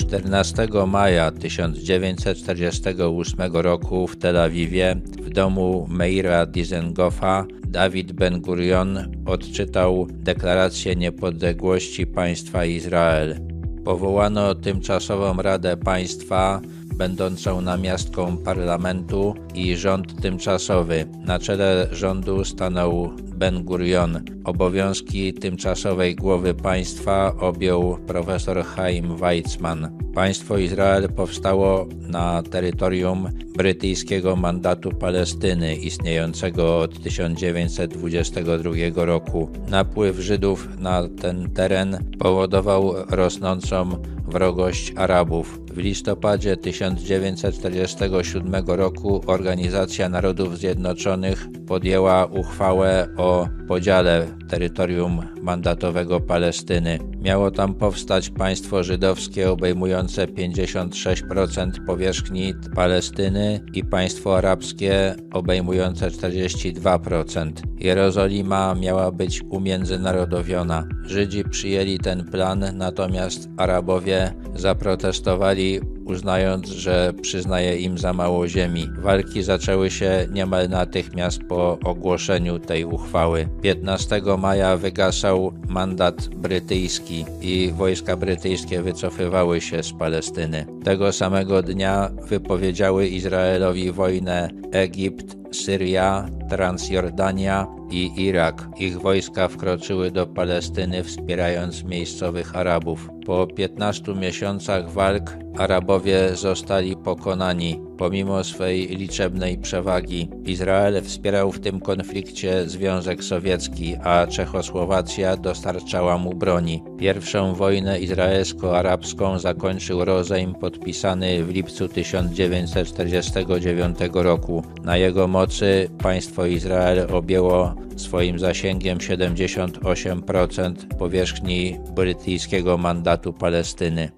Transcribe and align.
14 0.00 0.68
maja 0.86 1.30
1948 1.30 3.52
roku 3.52 4.06
w 4.06 4.16
Tel 4.16 4.36
Awiwie 4.36 4.96
w 5.22 5.30
domu 5.30 5.86
Meira 5.90 6.46
Dizengoffa 6.46 7.46
Dawid 7.66 8.12
Ben-Gurion 8.12 8.98
odczytał 9.26 10.06
deklarację 10.10 10.96
niepodległości 10.96 12.06
państwa 12.06 12.64
Izrael. 12.64 13.40
Powołano 13.84 14.54
tymczasową 14.54 15.42
Radę 15.42 15.76
Państwa, 15.76 16.60
będącą 16.94 17.60
namiastką 17.60 18.36
parlamentu 18.36 19.34
i 19.54 19.76
rząd 19.76 20.22
tymczasowy. 20.22 21.06
Na 21.24 21.38
czele 21.38 21.88
rządu 21.92 22.44
stanął 22.44 23.10
Ben 23.40 23.64
Gurion. 23.64 24.24
Obowiązki 24.44 25.34
tymczasowej 25.34 26.16
głowy 26.16 26.54
państwa 26.54 27.34
objął 27.38 27.98
profesor 28.06 28.64
Chaim 28.64 29.16
Weizmann. 29.16 29.98
Państwo 30.14 30.58
Izrael 30.58 31.08
powstało 31.08 31.86
na 32.08 32.42
terytorium 32.42 33.28
brytyjskiego 33.56 34.36
mandatu 34.36 34.90
Palestyny 34.90 35.76
istniejącego 35.76 36.78
od 36.78 37.02
1922 37.02 39.04
roku. 39.04 39.50
Napływ 39.68 40.16
Żydów 40.16 40.68
na 40.78 41.08
ten 41.08 41.50
teren 41.50 41.98
powodował 42.18 42.94
rosnącą 43.08 44.00
wrogość 44.30 44.92
Arabów. 44.96 45.60
W 45.70 45.78
listopadzie 45.78 46.56
1947 46.56 48.54
roku 48.66 49.22
Organizacja 49.26 50.08
Narodów 50.08 50.58
Zjednoczonych 50.58 51.46
podjęła 51.66 52.26
uchwałę 52.26 53.08
o 53.16 53.29
podziale 53.68 54.26
terytorium 54.48 55.22
mandatowego 55.42 56.20
Palestyny. 56.20 56.98
Miało 57.22 57.50
tam 57.50 57.74
powstać 57.74 58.30
państwo 58.30 58.82
żydowskie 58.82 59.50
obejmujące 59.50 60.26
56% 60.26 61.70
powierzchni 61.86 62.54
Palestyny 62.74 63.60
i 63.74 63.84
państwo 63.84 64.36
arabskie 64.36 65.14
obejmujące 65.32 66.10
42%. 66.10 67.52
Jerozolima 67.78 68.74
miała 68.74 69.12
być 69.12 69.42
umiędzynarodowiona. 69.50 70.84
Żydzi 71.04 71.44
przyjęli 71.44 71.98
ten 71.98 72.24
plan, 72.24 72.64
natomiast 72.74 73.48
Arabowie 73.56 74.32
zaprotestowali 74.54 75.80
uznając, 76.10 76.68
że 76.68 77.12
przyznaje 77.22 77.76
im 77.76 77.98
za 77.98 78.12
mało 78.12 78.48
ziemi. 78.48 78.88
Walki 78.98 79.42
zaczęły 79.42 79.90
się 79.90 80.26
niemal 80.32 80.68
natychmiast 80.68 81.40
po 81.48 81.78
ogłoszeniu 81.84 82.58
tej 82.58 82.84
uchwały. 82.84 83.48
15 83.62 84.22
maja 84.38 84.76
wygasał 84.76 85.52
mandat 85.68 86.28
brytyjski 86.28 87.24
i 87.42 87.72
wojska 87.76 88.16
brytyjskie 88.16 88.82
wycofywały 88.82 89.60
się 89.60 89.82
z 89.82 89.92
Palestyny. 89.92 90.66
Tego 90.84 91.12
samego 91.12 91.62
dnia 91.62 92.10
wypowiedziały 92.28 93.08
Izraelowi 93.08 93.92
wojnę 93.92 94.50
Egipt, 94.72 95.36
Syria, 95.52 96.28
Transjordania 96.48 97.79
i 97.90 98.22
Irak. 98.26 98.68
Ich 98.78 99.00
wojska 99.00 99.48
wkroczyły 99.48 100.10
do 100.10 100.26
Palestyny 100.26 101.04
wspierając 101.04 101.84
miejscowych 101.84 102.56
Arabów. 102.56 103.10
Po 103.26 103.46
15 103.46 104.14
miesiącach 104.14 104.90
walk 104.90 105.36
Arabowie 105.58 106.36
zostali 106.36 106.96
pokonani 106.96 107.80
pomimo 108.00 108.44
swej 108.44 108.86
liczebnej 108.86 109.58
przewagi. 109.58 110.28
Izrael 110.46 111.02
wspierał 111.02 111.52
w 111.52 111.60
tym 111.60 111.80
konflikcie 111.80 112.68
Związek 112.68 113.24
Sowiecki, 113.24 113.96
a 114.04 114.26
Czechosłowacja 114.26 115.36
dostarczała 115.36 116.18
mu 116.18 116.34
broni. 116.34 116.82
Pierwszą 116.98 117.54
wojnę 117.54 118.00
izraelsko-arabską 118.00 119.38
zakończył 119.38 120.04
rozejm 120.04 120.54
podpisany 120.54 121.44
w 121.44 121.50
lipcu 121.50 121.88
1949 121.88 123.98
roku. 124.12 124.64
Na 124.84 124.96
jego 124.96 125.28
mocy 125.28 125.88
państwo 125.98 126.46
Izrael 126.46 127.06
objęło 127.12 127.74
swoim 127.96 128.38
zasięgiem 128.38 128.98
78% 128.98 130.74
powierzchni 130.98 131.78
brytyjskiego 131.94 132.78
mandatu 132.78 133.32
Palestyny. 133.32 134.10